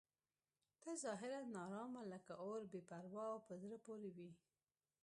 ته 0.81 0.91
ظاهراً 1.03 1.39
ناارامه 1.55 2.03
لکه 2.11 2.33
اور 2.43 2.59
بې 2.71 2.81
پروا 2.89 3.23
او 3.33 3.39
په 3.47 3.53
زړه 3.61 3.77
پورې 3.85 4.09
وې. 4.15 4.29